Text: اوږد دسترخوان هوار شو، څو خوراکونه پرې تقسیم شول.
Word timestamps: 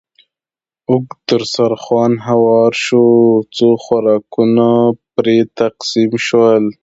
اوږد 0.89 1.17
دسترخوان 1.27 2.13
هوار 2.27 2.71
شو، 2.85 3.05
څو 3.55 3.69
خوراکونه 3.83 4.67
پرې 5.13 5.37
تقسیم 5.59 6.11
شول. 6.25 6.63